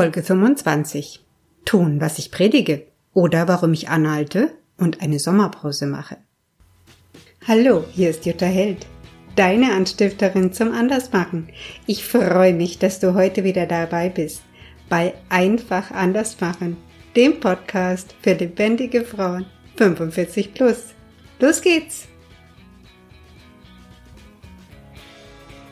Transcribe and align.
Folge 0.00 0.22
25. 0.22 1.26
Tun, 1.66 2.00
was 2.00 2.18
ich 2.18 2.30
predige 2.30 2.86
oder 3.12 3.48
warum 3.48 3.74
ich 3.74 3.90
anhalte 3.90 4.50
und 4.78 5.02
eine 5.02 5.18
Sommerpause 5.18 5.84
mache. 5.84 6.16
Hallo, 7.46 7.84
hier 7.92 8.08
ist 8.08 8.24
Jutta 8.24 8.46
Held, 8.46 8.86
deine 9.36 9.74
Anstifterin 9.74 10.54
zum 10.54 10.72
Andersmachen. 10.72 11.50
Ich 11.86 12.02
freue 12.02 12.54
mich, 12.54 12.78
dass 12.78 12.98
du 12.98 13.12
heute 13.12 13.44
wieder 13.44 13.66
dabei 13.66 14.08
bist 14.08 14.40
bei 14.88 15.12
Einfach 15.28 15.90
Andersmachen, 15.90 16.78
dem 17.14 17.38
Podcast 17.38 18.14
für 18.22 18.32
lebendige 18.32 19.04
Frauen 19.04 19.44
45 19.76 20.54
plus. 20.54 20.94
Los 21.40 21.60
geht's! 21.60 22.08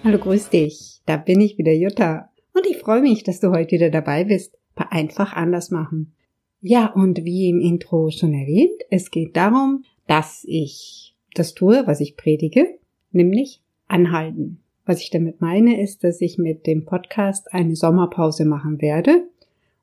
Hallo, 0.04 0.18
grüß 0.18 0.50
dich. 0.50 1.00
Da 1.06 1.16
bin 1.16 1.40
ich 1.40 1.56
wieder, 1.56 1.72
Jutta. 1.72 2.27
Und 2.58 2.66
ich 2.66 2.78
freue 2.78 3.02
mich, 3.02 3.22
dass 3.22 3.38
du 3.38 3.52
heute 3.52 3.70
wieder 3.76 3.88
dabei 3.88 4.24
bist 4.24 4.58
bei 4.74 4.84
Einfach 4.90 5.32
anders 5.32 5.70
machen. 5.70 6.12
Ja, 6.60 6.92
und 6.92 7.24
wie 7.24 7.48
im 7.48 7.60
Intro 7.60 8.10
schon 8.10 8.34
erwähnt, 8.34 8.82
es 8.90 9.12
geht 9.12 9.36
darum, 9.36 9.84
dass 10.08 10.42
ich 10.44 11.14
das 11.34 11.54
tue, 11.54 11.86
was 11.86 12.00
ich 12.00 12.16
predige, 12.16 12.66
nämlich 13.12 13.62
anhalten. 13.86 14.58
Was 14.86 15.00
ich 15.00 15.10
damit 15.10 15.40
meine, 15.40 15.80
ist, 15.80 16.02
dass 16.02 16.20
ich 16.20 16.36
mit 16.36 16.66
dem 16.66 16.84
Podcast 16.84 17.46
eine 17.52 17.76
Sommerpause 17.76 18.44
machen 18.44 18.82
werde 18.82 19.28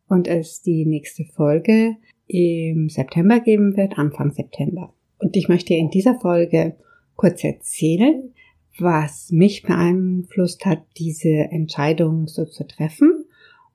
und 0.09 0.28
es 0.28 0.62
die 0.62 0.86
nächste 0.86 1.23
Folge 1.23 1.95
im 2.28 2.89
September 2.89 3.39
geben 3.39 3.78
wird, 3.78 3.98
Anfang 3.98 4.34
September. 4.34 4.94
Und 5.20 5.38
ich 5.38 5.48
möchte 5.48 5.76
in 5.76 5.92
dieser 5.92 6.20
Folge 6.20 6.76
kurz 7.16 7.42
erzählen, 7.42 8.34
was 8.78 9.32
mich 9.32 9.64
beeinflusst 9.64 10.66
hat, 10.66 10.84
diese 10.98 11.30
Entscheidung 11.30 12.28
so 12.28 12.46
zu 12.46 12.66
treffen. 12.68 13.26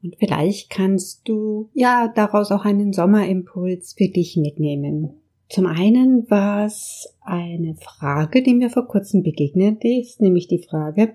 Und 0.03 0.17
vielleicht 0.19 0.71
kannst 0.71 1.29
du 1.29 1.69
ja 1.75 2.09
daraus 2.15 2.51
auch 2.51 2.65
einen 2.65 2.93
Sommerimpuls 2.93 3.95
für 3.97 4.09
dich 4.09 4.37
mitnehmen. 4.37 5.15
Zum 5.48 5.67
einen 5.67 6.31
war 6.31 6.65
es 6.65 7.12
eine 7.23 7.75
Frage, 7.75 8.42
die 8.42 8.55
mir 8.55 8.70
vor 8.70 8.87
kurzem 8.87 9.23
begegnet 9.23 9.84
ist, 9.84 10.20
nämlich 10.20 10.47
die 10.47 10.62
Frage, 10.62 11.14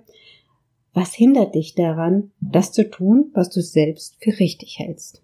was 0.94 1.14
hindert 1.14 1.56
dich 1.56 1.76
daran, 1.76 2.32
das 2.40 2.72
zu 2.72 2.90
tun, 2.90 3.32
was 3.34 3.50
du 3.50 3.62
selbst 3.62 4.18
für 4.22 4.40
richtig 4.40 4.80
hältst? 4.80 5.22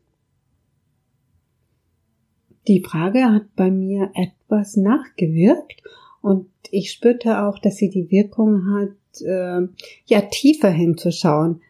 Die 2.68 2.82
Frage 2.82 3.24
hat 3.24 3.56
bei 3.56 3.72
mir 3.72 4.12
etwas 4.14 4.78
nachgewirkt 4.78 5.82
und 6.22 6.48
ich 6.70 6.92
spürte 6.92 7.44
auch, 7.44 7.60
dass 7.60 7.78
sie 7.78 7.90
die 7.90 8.12
Wirkung 8.12 8.66
hat, 8.74 9.22
äh, 9.22 9.68
ja, 10.06 10.22
tiefer 10.30 10.70
hinzuschauen. 10.70 11.62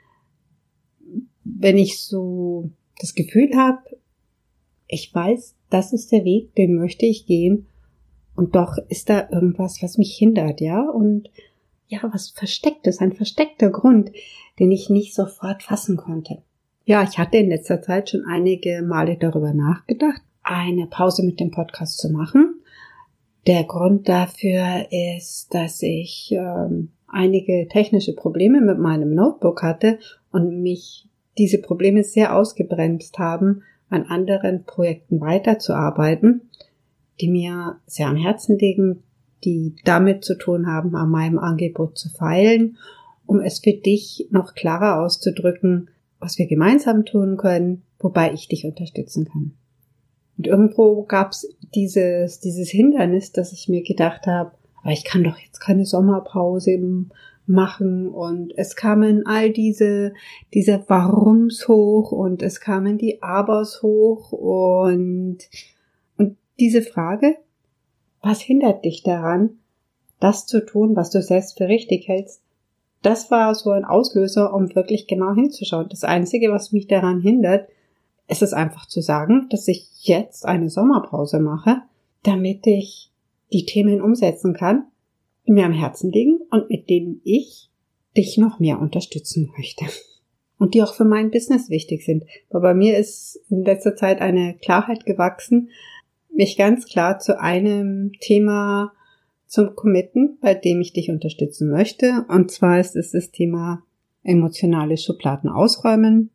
Wenn 1.44 1.78
ich 1.78 2.00
so 2.00 2.70
das 3.00 3.16
Gefühl 3.16 3.56
habe, 3.56 3.80
ich 4.88 5.14
weiß, 5.14 5.56
das 5.70 5.94
ist 5.94 6.12
der 6.12 6.26
Weg, 6.26 6.54
den 6.56 6.76
möchte 6.76 7.06
ich 7.06 7.26
gehen, 7.26 7.68
und 8.36 8.56
doch 8.56 8.78
ist 8.90 9.10
da 9.10 9.30
irgendwas, 9.32 9.82
was 9.82 9.98
mich 9.98 10.16
hindert, 10.18 10.62
ja, 10.62 10.82
und 10.82 11.30
ja, 11.88 12.00
was 12.12 12.30
versteckt 12.30 12.88
ist, 12.88 13.02
ein 13.02 13.14
versteckter 13.14 13.70
Grund, 13.70 14.12
den 14.60 14.72
ich 14.72 14.90
nicht 14.90 15.14
sofort 15.14 15.64
fassen 15.64 15.98
konnte. 15.98 16.42
Ja, 16.86 17.04
ich 17.04 17.18
hatte 17.18 17.38
in 17.38 17.50
letzter 17.50 17.82
Zeit 17.82 18.10
schon 18.10 18.26
einige 18.26 18.82
Male 18.82 19.18
darüber 19.18 19.54
nachgedacht, 19.54 20.22
eine 20.42 20.88
Pause 20.88 21.24
mit 21.24 21.40
dem 21.40 21.52
Podcast 21.52 22.00
zu 22.00 22.10
machen, 22.10 22.51
der 23.48 23.64
Grund 23.64 24.08
dafür 24.08 24.88
ist, 24.92 25.54
dass 25.54 25.82
ich 25.82 26.32
ähm, 26.32 26.90
einige 27.08 27.68
technische 27.68 28.14
Probleme 28.14 28.62
mit 28.62 28.78
meinem 28.78 29.14
Notebook 29.14 29.64
hatte 29.64 30.00
und 30.32 30.62
mich 30.62 31.08
diese 31.38 31.60
Probleme 31.60 32.04
sehr 32.04 32.36
ausgebremst 32.36 33.18
haben, 33.18 33.64
an 33.90 34.04
anderen 34.04 34.64
Projekten 34.64 35.20
weiterzuarbeiten, 35.20 36.50
die 37.20 37.30
mir 37.30 37.80
sehr 37.86 38.08
am 38.08 38.16
Herzen 38.16 38.58
liegen, 38.58 39.04
die 39.44 39.76
damit 39.86 40.24
zu 40.24 40.38
tun 40.38 40.68
haben, 40.68 40.96
an 40.96 41.10
meinem 41.10 41.40
Angebot 41.40 41.98
zu 41.98 42.10
feilen, 42.10 42.78
um 43.26 43.40
es 43.40 43.60
für 43.60 43.74
dich 43.74 44.28
noch 44.30 44.54
klarer 44.54 45.02
auszudrücken, 45.02 45.90
was 46.20 46.38
wir 46.38 46.48
gemeinsam 46.48 47.06
tun 47.06 47.38
können, 47.38 47.84
wobei 48.00 48.34
ich 48.34 48.48
dich 48.48 48.66
unterstützen 48.66 49.26
kann. 49.26 49.54
Und 50.38 50.48
irgendwo 50.48 51.04
gab 51.04 51.32
es 51.32 51.48
dieses, 51.76 52.40
dieses 52.40 52.70
Hindernis, 52.70 53.32
dass 53.32 53.52
ich 53.52 53.70
mir 53.70 53.84
gedacht 53.84 54.28
habe, 54.28 54.52
aber 54.82 54.92
ich 54.92 55.04
kann 55.04 55.24
doch 55.24 55.38
jetzt 55.38 55.60
keine 55.60 55.86
Sommerpause 55.86 56.80
machen 57.46 58.10
und 58.10 58.54
es 58.58 58.76
kamen 58.76 59.26
all 59.26 59.52
diese, 59.52 60.14
diese 60.54 60.84
Warums 60.88 61.68
hoch 61.68 62.12
und 62.12 62.42
es 62.42 62.60
kamen 62.60 62.98
die 62.98 63.22
Abers 63.22 63.82
hoch 63.84 64.32
und, 64.32 65.38
und 66.18 66.38
diese 66.60 66.82
Frage, 66.82 67.38
was 68.22 68.42
hindert 68.42 68.86
dich 68.86 69.04
daran, 69.04 69.60
das 70.20 70.46
zu 70.46 70.66
tun, 70.66 70.96
was 70.96 71.10
du 71.10 71.22
selbst 71.22 71.58
für 71.58 71.68
richtig 71.68 72.08
hältst? 72.08 72.42
Das 73.02 73.32
war 73.32 73.56
so 73.56 73.72
ein 73.72 73.84
Auslöser, 73.84 74.54
um 74.54 74.76
wirklich 74.76 75.08
genau 75.08 75.34
hinzuschauen. 75.34 75.90
Das 75.90 76.04
Einzige, 76.04 76.52
was 76.52 76.72
mich 76.72 76.88
daran 76.88 77.20
hindert, 77.20 77.68
ist 78.32 78.42
es 78.42 78.54
einfach 78.54 78.88
zu 78.88 79.02
sagen, 79.02 79.48
dass 79.50 79.68
ich 79.68 79.90
jetzt 80.00 80.46
eine 80.46 80.70
Sommerpause 80.70 81.40
mache, 81.40 81.82
damit 82.24 82.66
ich 82.66 83.12
die 83.52 83.66
Themen 83.66 84.02
umsetzen 84.02 84.54
kann, 84.54 84.88
die 85.46 85.52
mir 85.52 85.66
am 85.66 85.74
Herzen 85.74 86.12
liegen 86.12 86.40
und 86.50 86.70
mit 86.70 86.90
denen 86.90 87.20
ich 87.26 87.70
dich 88.16 88.38
noch 88.38 88.60
mehr 88.60 88.80
unterstützen 88.80 89.52
möchte. 89.58 89.86
Und 90.58 90.74
die 90.74 90.84
auch 90.84 90.94
für 90.94 91.06
mein 91.06 91.32
Business 91.32 91.70
wichtig 91.70 92.06
sind. 92.06 92.24
Aber 92.50 92.62
bei 92.62 92.74
mir 92.74 92.98
ist 92.98 93.40
in 93.50 93.64
letzter 93.64 93.96
Zeit 93.96 94.22
eine 94.22 94.56
Klarheit 94.62 95.06
gewachsen, 95.06 95.70
mich 96.34 96.56
ganz 96.56 96.86
klar 96.86 97.20
zu 97.20 97.40
einem 97.40 98.14
Thema 98.22 98.94
zum 99.46 99.76
Committen, 99.76 100.38
bei 100.40 100.54
dem 100.54 100.80
ich 100.80 100.94
dich 100.94 101.10
unterstützen 101.10 101.70
möchte. 101.70 102.26
Und 102.30 102.52
zwar 102.52 102.80
ist 102.80 102.96
es 102.96 103.12
das 103.12 103.32
Thema 103.32 103.84
emotionale 104.24 104.98
Schubladen 104.98 105.50
ausräumen, 105.50 106.30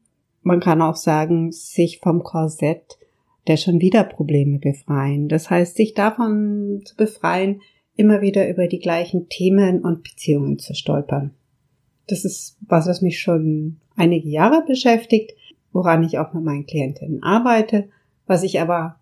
man 0.46 0.60
kann 0.60 0.80
auch 0.80 0.94
sagen, 0.94 1.50
sich 1.50 1.98
vom 1.98 2.22
Korsett 2.22 2.98
der 3.48 3.56
schon 3.56 3.80
wieder 3.80 4.02
Probleme 4.02 4.58
befreien. 4.58 5.28
Das 5.28 5.50
heißt, 5.50 5.76
sich 5.76 5.94
davon 5.94 6.82
zu 6.84 6.96
befreien, 6.96 7.60
immer 7.94 8.20
wieder 8.20 8.48
über 8.48 8.66
die 8.66 8.80
gleichen 8.80 9.28
Themen 9.28 9.82
und 9.82 10.02
Beziehungen 10.02 10.58
zu 10.58 10.74
stolpern. 10.74 11.32
Das 12.08 12.24
ist 12.24 12.58
was, 12.60 12.88
was 12.88 13.02
mich 13.02 13.20
schon 13.20 13.76
einige 13.94 14.28
Jahre 14.28 14.64
beschäftigt, 14.66 15.32
woran 15.72 16.02
ich 16.02 16.18
auch 16.18 16.32
mit 16.32 16.42
meinen 16.42 16.66
Klientinnen 16.66 17.22
arbeite, 17.22 17.88
was 18.26 18.42
ich 18.42 18.60
aber 18.60 18.98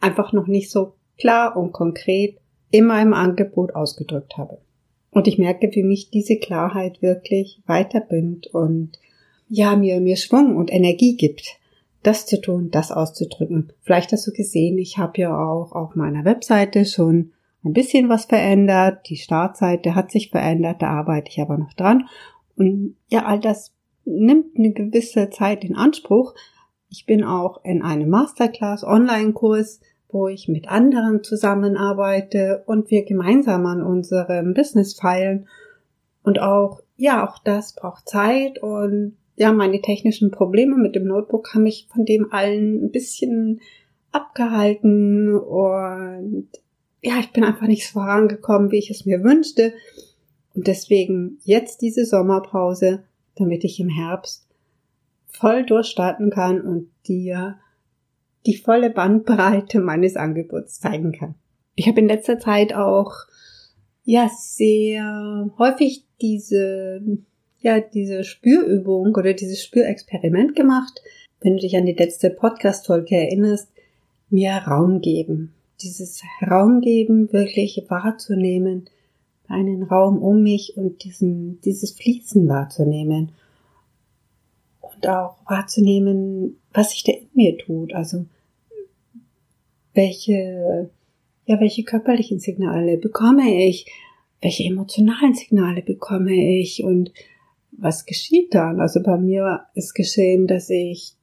einfach 0.00 0.32
noch 0.32 0.48
nicht 0.48 0.70
so 0.70 0.94
klar 1.16 1.56
und 1.56 1.72
konkret 1.72 2.38
in 2.70 2.86
meinem 2.86 3.14
Angebot 3.14 3.74
ausgedrückt 3.74 4.36
habe. 4.36 4.58
Und 5.10 5.28
ich 5.28 5.38
merke, 5.38 5.70
wie 5.72 5.84
mich 5.84 6.10
diese 6.10 6.38
Klarheit 6.38 7.02
wirklich 7.02 7.62
weiterbindet 7.66 8.48
und 8.48 8.98
ja, 9.48 9.76
mir, 9.76 10.00
mir 10.00 10.16
Schwung 10.16 10.56
und 10.56 10.72
Energie 10.72 11.16
gibt, 11.16 11.58
das 12.02 12.26
zu 12.26 12.40
tun, 12.40 12.70
das 12.70 12.92
auszudrücken. 12.92 13.72
Vielleicht 13.82 14.12
hast 14.12 14.26
du 14.26 14.32
gesehen, 14.32 14.78
ich 14.78 14.98
habe 14.98 15.20
ja 15.20 15.36
auch 15.36 15.72
auf 15.72 15.94
meiner 15.94 16.24
Webseite 16.24 16.84
schon 16.84 17.32
ein 17.64 17.72
bisschen 17.72 18.08
was 18.08 18.26
verändert. 18.26 19.08
Die 19.08 19.16
Startseite 19.16 19.94
hat 19.94 20.10
sich 20.10 20.30
verändert, 20.30 20.82
da 20.82 20.88
arbeite 20.88 21.30
ich 21.30 21.40
aber 21.40 21.58
noch 21.58 21.72
dran. 21.72 22.08
Und 22.56 22.96
ja, 23.08 23.24
all 23.24 23.40
das 23.40 23.72
nimmt 24.04 24.56
eine 24.56 24.72
gewisse 24.72 25.30
Zeit 25.30 25.64
in 25.64 25.74
Anspruch. 25.74 26.34
Ich 26.88 27.06
bin 27.06 27.24
auch 27.24 27.64
in 27.64 27.82
einem 27.82 28.08
Masterclass 28.08 28.84
Online-Kurs, 28.84 29.80
wo 30.08 30.28
ich 30.28 30.48
mit 30.48 30.68
anderen 30.68 31.24
zusammenarbeite 31.24 32.62
und 32.66 32.90
wir 32.90 33.04
gemeinsam 33.04 33.66
an 33.66 33.82
unserem 33.82 34.54
Business 34.54 34.94
feilen. 34.94 35.48
Und 36.22 36.40
auch, 36.40 36.80
ja, 36.96 37.28
auch 37.28 37.38
das 37.42 37.74
braucht 37.74 38.08
Zeit 38.08 38.62
und 38.62 39.16
ja, 39.36 39.52
meine 39.52 39.80
technischen 39.82 40.30
Probleme 40.30 40.76
mit 40.76 40.94
dem 40.94 41.04
Notebook 41.04 41.54
haben 41.54 41.64
mich 41.64 41.86
von 41.92 42.04
dem 42.04 42.32
allen 42.32 42.84
ein 42.84 42.90
bisschen 42.90 43.60
abgehalten 44.10 45.36
und 45.38 46.48
ja, 47.02 47.18
ich 47.20 47.30
bin 47.32 47.44
einfach 47.44 47.66
nicht 47.66 47.86
so 47.86 48.00
vorangekommen, 48.00 48.72
wie 48.72 48.78
ich 48.78 48.90
es 48.90 49.04
mir 49.04 49.22
wünschte. 49.22 49.74
Und 50.54 50.66
deswegen 50.66 51.38
jetzt 51.44 51.82
diese 51.82 52.06
Sommerpause, 52.06 53.04
damit 53.36 53.62
ich 53.62 53.78
im 53.78 53.90
Herbst 53.90 54.48
voll 55.26 55.64
durchstarten 55.66 56.30
kann 56.30 56.62
und 56.62 56.90
dir 57.06 57.58
die 58.46 58.56
volle 58.56 58.90
Bandbreite 58.90 59.80
meines 59.80 60.16
Angebots 60.16 60.80
zeigen 60.80 61.12
kann. 61.12 61.34
Ich 61.74 61.86
habe 61.86 62.00
in 62.00 62.08
letzter 62.08 62.38
Zeit 62.38 62.74
auch 62.74 63.12
ja 64.04 64.30
sehr 64.34 65.50
häufig 65.58 66.06
diese 66.22 67.02
ja 67.60 67.80
diese 67.80 68.24
Spürübung 68.24 69.14
oder 69.14 69.32
dieses 69.32 69.62
Spürexperiment 69.62 70.54
gemacht. 70.54 71.02
Wenn 71.40 71.54
du 71.54 71.60
dich 71.60 71.76
an 71.76 71.86
die 71.86 71.92
letzte 71.92 72.30
Podcast-Folge 72.30 73.16
erinnerst, 73.16 73.68
mir 74.30 74.52
Raum 74.66 75.00
geben. 75.00 75.52
Dieses 75.82 76.22
Raum 76.48 76.80
geben, 76.80 77.32
wirklich 77.32 77.84
wahrzunehmen, 77.88 78.88
einen 79.48 79.82
Raum 79.82 80.22
um 80.22 80.42
mich 80.42 80.76
und 80.76 81.04
diesen, 81.04 81.60
dieses 81.60 81.92
Fließen 81.92 82.48
wahrzunehmen. 82.48 83.32
Und 84.80 85.08
auch 85.08 85.36
wahrzunehmen, 85.46 86.58
was 86.72 86.90
sich 86.90 87.04
da 87.04 87.12
in 87.12 87.28
mir 87.34 87.58
tut. 87.58 87.92
Also 87.94 88.24
welche, 89.94 90.90
ja, 91.46 91.60
welche 91.60 91.84
körperlichen 91.84 92.40
Signale 92.40 92.96
bekomme 92.96 93.66
ich, 93.66 93.86
welche 94.40 94.64
emotionalen 94.64 95.34
Signale 95.34 95.82
bekomme 95.82 96.34
ich 96.60 96.84
und 96.84 97.12
was 97.78 98.06
geschieht 98.06 98.54
dann? 98.54 98.80
Also 98.80 99.02
bei 99.02 99.16
mir 99.18 99.62
ist 99.74 99.94
geschehen, 99.94 100.46
dass 100.46 100.70
ich, 100.70 101.14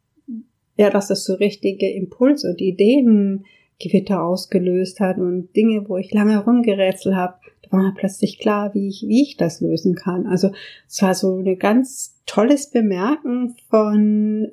ja, 0.77 0.89
dass 0.89 1.07
das 1.07 1.25
so 1.25 1.33
richtige 1.35 1.89
Impuls 1.91 2.43
und 2.43 2.61
Ideengewitter 2.61 4.23
ausgelöst 4.23 4.99
hat 4.99 5.17
und 5.17 5.55
Dinge, 5.55 5.87
wo 5.87 5.97
ich 5.97 6.13
lange 6.13 6.43
rumgerätselt 6.43 7.15
habe, 7.15 7.35
da 7.63 7.77
war 7.77 7.93
plötzlich 7.95 8.39
klar, 8.39 8.73
wie 8.73 8.87
ich, 8.87 9.03
wie 9.07 9.23
ich 9.23 9.37
das 9.37 9.61
lösen 9.61 9.95
kann. 9.95 10.27
Also 10.27 10.51
es 10.87 11.01
war 11.01 11.15
so 11.15 11.37
ein 11.37 11.59
ganz 11.59 12.21
tolles 12.25 12.69
Bemerken 12.69 13.55
von, 13.69 14.51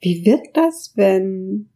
wie 0.00 0.24
wirkt 0.24 0.56
das, 0.56 0.92
wenn 0.96 1.68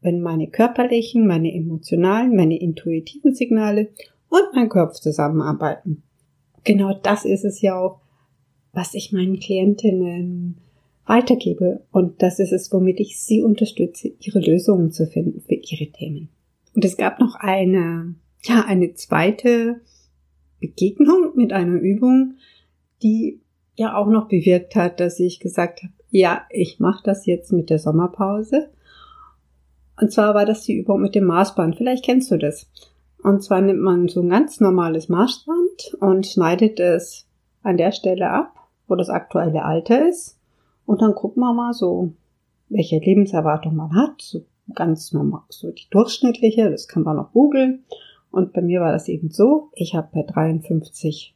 wenn 0.00 0.20
meine 0.20 0.48
körperlichen, 0.48 1.26
meine 1.26 1.52
emotionalen, 1.52 2.36
meine 2.36 2.58
intuitiven 2.58 3.34
Signale 3.34 3.88
und 4.28 4.54
mein 4.54 4.68
Kopf 4.68 4.94
zusammenarbeiten. 4.94 6.02
Genau 6.64 6.98
das 7.02 7.24
ist 7.24 7.44
es 7.44 7.60
ja 7.60 7.78
auch, 7.78 8.00
was 8.72 8.94
ich 8.94 9.12
meinen 9.12 9.38
Klientinnen 9.38 10.58
weitergebe. 11.06 11.80
Und 11.90 12.22
das 12.22 12.38
ist 12.38 12.52
es, 12.52 12.72
womit 12.72 13.00
ich 13.00 13.20
sie 13.20 13.42
unterstütze, 13.42 14.12
ihre 14.20 14.40
Lösungen 14.40 14.92
zu 14.92 15.06
finden 15.06 15.40
für 15.40 15.54
ihre 15.54 15.90
Themen. 15.90 16.28
Und 16.74 16.84
es 16.84 16.96
gab 16.96 17.18
noch 17.18 17.34
eine, 17.36 18.14
ja, 18.42 18.64
eine 18.66 18.94
zweite 18.94 19.80
Begegnung 20.60 21.32
mit 21.34 21.52
einer 21.52 21.80
Übung, 21.80 22.34
die 23.02 23.40
ja 23.76 23.96
auch 23.96 24.08
noch 24.08 24.28
bewirkt 24.28 24.74
hat, 24.74 25.00
dass 25.00 25.20
ich 25.20 25.40
gesagt 25.40 25.82
habe, 25.82 25.92
ja, 26.10 26.42
ich 26.50 26.80
mache 26.80 27.02
das 27.04 27.26
jetzt 27.26 27.52
mit 27.52 27.70
der 27.70 27.78
Sommerpause 27.78 28.70
und 30.00 30.12
zwar 30.12 30.34
war 30.34 30.46
das 30.46 30.62
die 30.62 30.76
Übung 30.76 31.00
mit 31.00 31.14
dem 31.14 31.24
Maßband. 31.24 31.76
Vielleicht 31.76 32.04
kennst 32.04 32.30
du 32.30 32.38
das. 32.38 32.70
Und 33.22 33.42
zwar 33.42 33.60
nimmt 33.60 33.80
man 33.80 34.08
so 34.08 34.20
ein 34.20 34.28
ganz 34.28 34.60
normales 34.60 35.08
Maßband 35.08 35.96
und 36.00 36.26
schneidet 36.26 36.78
es 36.78 37.26
an 37.62 37.76
der 37.76 37.90
Stelle 37.90 38.30
ab, 38.30 38.54
wo 38.88 38.96
das 38.96 39.10
aktuelle 39.10 39.64
Alter 39.64 40.08
ist. 40.08 40.38
Und 40.86 41.02
dann 41.02 41.14
guckt 41.14 41.36
man 41.36 41.54
mal 41.54 41.72
so, 41.72 42.12
welche 42.68 42.98
Lebenserwartung 42.98 43.76
man 43.76 43.94
hat. 43.94 44.20
So 44.20 44.44
ganz 44.74 45.12
normal, 45.12 45.42
so 45.48 45.70
die 45.70 45.86
durchschnittliche, 45.90 46.70
das 46.70 46.88
kann 46.88 47.02
man 47.02 47.16
noch 47.16 47.32
googeln. 47.32 47.84
Und 48.30 48.52
bei 48.52 48.60
mir 48.60 48.80
war 48.80 48.92
das 48.92 49.08
eben 49.08 49.30
so, 49.30 49.70
ich 49.74 49.94
habe 49.94 50.08
bei 50.12 50.22
53 50.22 51.34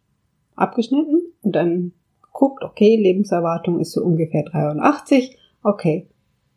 abgeschnitten 0.55 1.23
und 1.43 1.57
dann 1.57 1.93
guckt, 2.33 2.63
okay, 2.65 2.97
Lebenserwartung 2.97 3.81
ist 3.81 3.93
so 3.93 4.03
ungefähr 4.03 4.43
83. 4.45 5.37
Okay, 5.63 6.09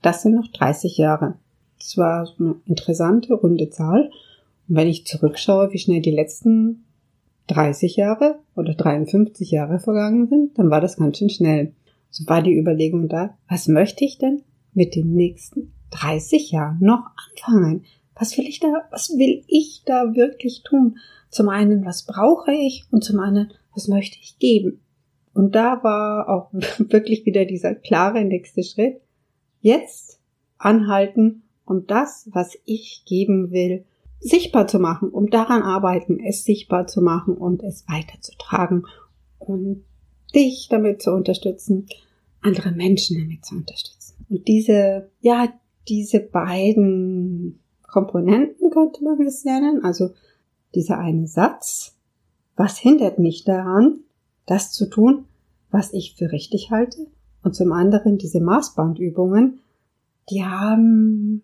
das 0.02 0.22
sind 0.22 0.36
noch 0.36 0.48
30 0.48 0.98
Jahre. 0.98 1.36
Das 1.80 1.98
war 1.98 2.28
eine 2.40 2.56
interessante, 2.66 3.34
runde 3.34 3.70
Zahl. 3.70 4.10
Und 4.68 4.76
wenn 4.76 4.88
ich 4.88 5.06
zurückschaue, 5.06 5.72
wie 5.72 5.78
schnell 5.78 6.02
die 6.02 6.12
letzten 6.12 6.86
30 7.48 7.96
Jahre 7.96 8.40
oder 8.56 8.74
53 8.74 9.52
Jahre 9.52 9.80
vergangen 9.80 10.28
sind, 10.28 10.58
dann 10.58 10.70
war 10.70 10.82
das 10.82 10.98
ganz 10.98 11.18
schön 11.18 11.30
schnell. 11.30 11.74
So 12.10 12.28
war 12.28 12.42
die 12.42 12.58
Überlegung 12.58 13.08
da, 13.08 13.38
was 13.50 13.68
möchte 13.68 14.06
ich 14.06 14.18
denn 14.18 14.44
mit 14.74 14.96
den 14.96 15.14
nächsten 15.14 15.74
30 15.92 16.52
Jahren 16.52 16.80
noch 16.82 17.04
anfangen? 17.30 17.84
Was 18.18 18.38
will 18.38 18.46
ich 18.46 18.60
da, 18.60 18.86
was 18.92 19.10
will 19.10 19.44
ich 19.48 19.84
da 19.86 20.16
wirklich 20.16 20.64
tun? 20.64 20.98
Zum 21.30 21.50
einen, 21.50 21.86
was 21.86 22.06
brauche 22.06 22.54
ich? 22.54 22.86
Und 22.92 23.04
zum 23.04 23.20
anderen, 23.20 23.52
was 23.74 23.88
möchte 23.88 24.18
ich 24.22 24.40
geben? 24.40 24.80
Und 25.34 25.54
da 25.54 25.84
war 25.84 26.30
auch 26.30 26.50
wirklich 26.80 27.26
wieder 27.26 27.46
dieser 27.46 27.76
klare 27.76 28.24
nächste 28.24 28.64
Schritt. 28.64 29.02
Jetzt 29.62 30.20
anhalten 30.58 31.44
um 31.66 31.88
das, 31.88 32.30
was 32.32 32.58
ich 32.66 33.04
geben 33.06 33.52
will, 33.52 33.86
sichtbar 34.20 34.68
zu 34.68 34.80
machen, 34.80 35.10
um 35.10 35.30
daran 35.30 35.62
arbeiten, 35.62 36.20
es 36.20 36.44
sichtbar 36.44 36.88
zu 36.88 37.02
machen 37.02 37.36
und 37.36 37.64
es 37.64 37.86
weiterzutragen 37.88 38.86
und 39.40 39.84
dich 40.34 40.68
damit 40.70 41.02
zu 41.02 41.12
unterstützen, 41.12 41.88
andere 42.42 42.72
Menschen 42.72 43.20
damit 43.20 43.46
zu 43.46 43.56
unterstützen. 43.56 44.26
Und 44.30 44.48
diese, 44.48 45.10
ja, 45.22 45.48
diese 45.88 46.20
beiden 46.20 47.60
Komponenten 47.84 48.70
könnte 48.72 49.04
man 49.04 49.22
es 49.22 49.46
nennen, 49.46 49.84
also 49.84 50.10
dieser 50.74 50.98
eine 50.98 51.28
Satz, 51.28 51.96
was 52.56 52.78
hindert 52.78 53.20
mich 53.20 53.44
daran, 53.44 54.00
das 54.46 54.72
zu 54.72 54.90
tun, 54.90 55.26
was 55.72 55.94
ich 55.94 56.16
für 56.16 56.32
richtig 56.32 56.72
halte? 56.72 57.08
Und 57.44 57.56
zum 57.56 57.72
anderen 57.72 58.18
diese 58.18 58.42
Maßbandübungen, 58.42 59.60
die 60.30 60.44
haben 60.44 61.44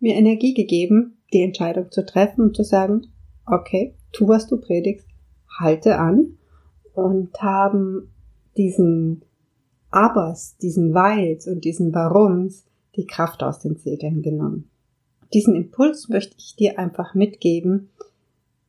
mir 0.00 0.14
Energie 0.14 0.54
gegeben, 0.54 1.17
die 1.32 1.42
Entscheidung 1.42 1.90
zu 1.90 2.04
treffen 2.04 2.42
und 2.42 2.56
zu 2.56 2.64
sagen, 2.64 3.08
okay, 3.46 3.94
tu, 4.12 4.28
was 4.28 4.46
du 4.46 4.58
predigst, 4.58 5.06
halte 5.58 5.98
an 5.98 6.38
und 6.94 7.40
haben 7.40 8.10
diesen 8.56 9.22
Abers, 9.90 10.56
diesen 10.58 10.92
Weils 10.94 11.46
und 11.46 11.64
diesen 11.64 11.94
Warums 11.94 12.66
die 12.96 13.06
Kraft 13.06 13.42
aus 13.42 13.60
den 13.60 13.76
Segeln 13.76 14.22
genommen. 14.22 14.68
Diesen 15.32 15.54
Impuls 15.54 16.08
möchte 16.08 16.34
ich 16.38 16.56
dir 16.56 16.78
einfach 16.78 17.14
mitgeben. 17.14 17.90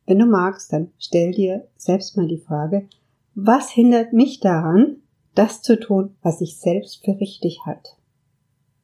Wenn 0.06 0.18
du 0.18 0.26
magst, 0.26 0.72
dann 0.72 0.92
stell 0.98 1.32
dir 1.32 1.66
selbst 1.76 2.16
mal 2.16 2.28
die 2.28 2.38
Frage, 2.38 2.86
was 3.34 3.70
hindert 3.70 4.12
mich 4.12 4.40
daran, 4.40 4.96
das 5.34 5.62
zu 5.62 5.78
tun, 5.78 6.16
was 6.22 6.40
ich 6.40 6.58
selbst 6.58 7.04
für 7.04 7.18
richtig 7.18 7.60
halte? 7.64 7.90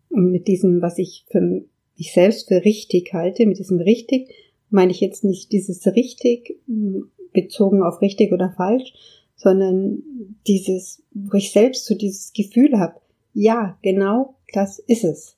Und 0.09 0.31
mit 0.31 0.47
diesem, 0.49 0.81
was 0.81 0.99
ich 0.99 1.27
für 1.29 1.65
ich 1.97 2.13
selbst 2.13 2.49
für 2.49 2.65
richtig 2.65 3.13
halte. 3.13 3.47
Mit 3.47 3.59
diesem 3.59 3.81
richtig 3.81 4.31
meine 4.71 4.93
ich 4.93 5.01
jetzt 5.01 5.25
nicht 5.25 5.53
dieses 5.53 5.87
richtig 5.87 6.59
hm, 6.67 7.11
bezogen 7.33 7.83
auf 7.83 8.01
richtig 8.01 8.33
oder 8.33 8.51
falsch, 8.57 8.93
sondern 9.37 10.03
dieses, 10.47 11.03
wo 11.13 11.37
ich 11.37 11.53
selbst 11.53 11.85
so 11.85 11.95
dieses 11.95 12.33
Gefühl 12.33 12.79
habe, 12.79 13.01
ja, 13.35 13.79
genau 13.83 14.37
das 14.53 14.79
ist 14.79 15.05
es. 15.05 15.37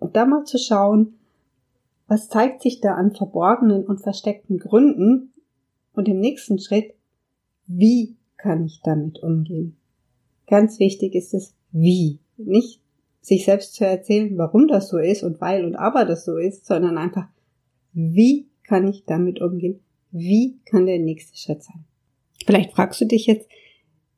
Und 0.00 0.16
da 0.16 0.26
mal 0.26 0.44
zu 0.44 0.58
schauen, 0.58 1.14
was 2.08 2.28
zeigt 2.28 2.62
sich 2.62 2.80
da 2.80 2.94
an 2.94 3.14
verborgenen 3.14 3.84
und 3.84 4.00
versteckten 4.00 4.58
Gründen 4.58 5.32
und 5.94 6.08
im 6.08 6.18
nächsten 6.18 6.58
Schritt, 6.58 6.94
wie 7.66 8.16
kann 8.36 8.66
ich 8.66 8.80
damit 8.82 9.22
umgehen? 9.22 9.76
Ganz 10.46 10.78
wichtig 10.78 11.14
ist 11.14 11.32
es, 11.32 11.54
wie. 11.72 12.18
Nicht 12.36 12.80
sich 13.24 13.46
selbst 13.46 13.74
zu 13.74 13.86
erzählen, 13.86 14.36
warum 14.36 14.68
das 14.68 14.90
so 14.90 14.98
ist 14.98 15.22
und 15.22 15.40
weil 15.40 15.64
und 15.64 15.76
aber 15.76 16.04
das 16.04 16.26
so 16.26 16.36
ist, 16.36 16.66
sondern 16.66 16.98
einfach, 16.98 17.26
wie 17.94 18.48
kann 18.64 18.86
ich 18.86 19.04
damit 19.06 19.40
umgehen? 19.40 19.80
Wie 20.10 20.60
kann 20.66 20.84
der 20.84 20.98
nächste 20.98 21.36
Schritt 21.38 21.62
sein? 21.62 21.86
Vielleicht 22.44 22.72
fragst 22.72 23.00
du 23.00 23.06
dich 23.06 23.26
jetzt, 23.26 23.48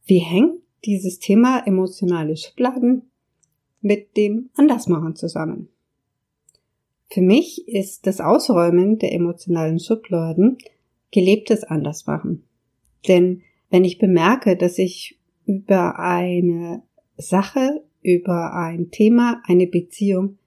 wie 0.07 0.19
hängt 0.19 0.61
dieses 0.85 1.21
Thema 1.21 1.65
emotionale 1.67 2.37
Schubladen 2.37 3.03
mit 3.81 4.17
dem 4.17 4.51
Andersmachen 4.57 5.15
zusammen? 5.15 5.69
Für 7.09 7.21
mich 7.21 7.69
ist 7.69 8.09
das 8.09 8.21
Ausräumen 8.21 8.99
der 8.99 9.13
emotionalen 9.13 9.79
Schubladen 9.79 10.59
gelebtes 11.13 11.63
Andersmachen. 11.63 12.43
Denn 13.07 13.43
wenn 13.71 13.85
ich 13.85 13.99
bemerke, 13.99 14.57
dass 14.57 14.79
ich 14.79 15.21
über 15.45 16.01
eine 16.01 16.83
Sache 17.17 17.85
über 18.07 18.55
ein 18.55 18.91
Thema, 18.93 19.43
eine 19.47 19.67
Beziehung 19.67 20.39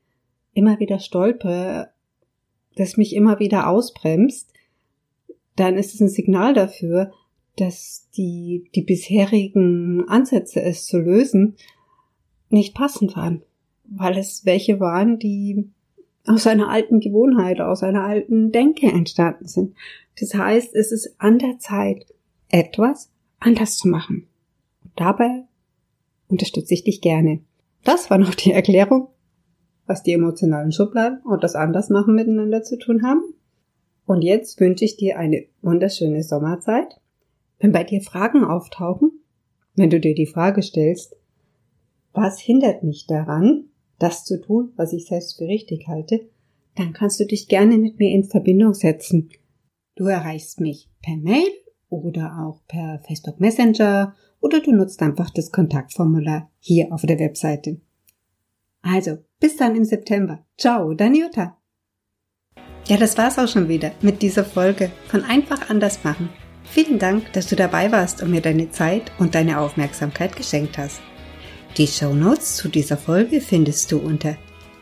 immer 0.53 0.79
wieder 0.79 0.99
stolpere, 0.99 1.89
das 2.75 2.95
mich 2.95 3.13
immer 3.13 3.39
wieder 3.39 3.67
ausbremst, 3.67 4.53
dann 5.57 5.77
ist 5.77 5.93
es 5.93 5.99
ein 5.99 6.07
Signal 6.07 6.53
dafür, 6.53 7.11
dass 7.57 8.07
die, 8.15 8.69
die 8.73 8.81
bisherigen 8.81 10.05
Ansätze, 10.07 10.61
es 10.61 10.85
zu 10.85 10.99
lösen, 10.99 11.57
nicht 12.49 12.73
passend 12.73 13.17
waren. 13.17 13.41
Weil 13.83 14.17
es 14.17 14.45
welche 14.45 14.79
waren, 14.79 15.19
die 15.19 15.69
aus 16.25 16.47
einer 16.47 16.69
alten 16.69 17.01
Gewohnheit, 17.01 17.59
aus 17.59 17.83
einer 17.83 18.05
alten 18.05 18.53
Denke 18.53 18.87
entstanden 18.87 19.47
sind. 19.47 19.75
Das 20.17 20.33
heißt, 20.33 20.73
es 20.75 20.93
ist 20.93 21.15
an 21.17 21.39
der 21.39 21.59
Zeit, 21.59 22.05
etwas 22.47 23.11
anders 23.39 23.77
zu 23.77 23.89
machen. 23.89 24.27
Und 24.83 24.91
dabei 24.95 25.43
unterstütze 26.29 26.73
ich 26.73 26.83
dich 26.83 27.01
gerne. 27.01 27.41
Das 27.83 28.09
war 28.09 28.17
noch 28.17 28.35
die 28.35 28.51
Erklärung, 28.51 29.09
was 29.85 30.03
die 30.03 30.13
emotionalen 30.13 30.71
Schubladen 30.71 31.21
und 31.23 31.43
das 31.43 31.55
Andersmachen 31.55 32.15
miteinander 32.15 32.63
zu 32.63 32.77
tun 32.77 33.03
haben. 33.03 33.21
Und 34.05 34.21
jetzt 34.23 34.59
wünsche 34.59 34.85
ich 34.85 34.97
dir 34.97 35.17
eine 35.17 35.45
wunderschöne 35.61 36.23
Sommerzeit. 36.23 36.99
Wenn 37.59 37.71
bei 37.71 37.83
dir 37.83 38.01
Fragen 38.01 38.43
auftauchen, 38.43 39.11
wenn 39.75 39.89
du 39.89 39.99
dir 39.99 40.15
die 40.15 40.25
Frage 40.25 40.61
stellst, 40.61 41.15
was 42.13 42.39
hindert 42.39 42.83
mich 42.83 43.05
daran, 43.07 43.65
das 43.99 44.25
zu 44.25 44.41
tun, 44.41 44.73
was 44.75 44.93
ich 44.93 45.05
selbst 45.05 45.37
für 45.37 45.45
richtig 45.45 45.87
halte, 45.87 46.27
dann 46.75 46.93
kannst 46.93 47.19
du 47.19 47.25
dich 47.25 47.47
gerne 47.47 47.77
mit 47.77 47.99
mir 47.99 48.11
in 48.11 48.23
Verbindung 48.23 48.73
setzen. 48.73 49.29
Du 49.95 50.05
erreichst 50.05 50.59
mich 50.59 50.89
per 51.01 51.17
Mail 51.17 51.49
oder 51.89 52.45
auch 52.45 52.61
per 52.67 52.99
Facebook 53.05 53.39
Messenger 53.39 54.15
oder 54.41 54.61
du 54.61 54.71
nutzt 54.71 55.01
einfach 55.01 55.29
das 55.29 55.51
Kontaktformular 55.51 56.49
hier 56.59 56.91
auf 56.91 57.03
der 57.03 57.19
Webseite. 57.19 57.79
Also, 58.81 59.17
bis 59.39 59.57
dann 59.57 59.75
im 59.75 59.85
September. 59.85 60.45
Ciao, 60.57 60.93
deine 60.93 61.19
Jutta. 61.19 61.57
Ja, 62.87 62.97
das 62.97 63.17
war's 63.17 63.37
auch 63.37 63.47
schon 63.47 63.69
wieder 63.69 63.91
mit 64.01 64.21
dieser 64.21 64.43
Folge 64.43 64.91
von 65.07 65.23
Einfach 65.23 65.69
anders 65.69 66.03
machen. 66.03 66.27
Vielen 66.63 66.99
Dank, 66.99 67.31
dass 67.33 67.47
du 67.47 67.55
dabei 67.55 67.91
warst 67.91 68.21
und 68.21 68.29
mir 68.31 68.41
deine 68.41 68.69
Zeit 68.71 69.11
und 69.19 69.35
deine 69.35 69.59
Aufmerksamkeit 69.59 70.35
geschenkt 70.35 70.77
hast. 70.77 70.99
Die 71.77 71.87
Show 71.87 72.13
Notes 72.13 72.55
zu 72.55 72.67
dieser 72.67 72.97
Folge 72.97 73.39
findest 73.41 73.91
du 73.91 73.99
unter 73.99 74.35